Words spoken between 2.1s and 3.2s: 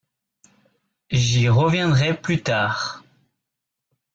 plus tard.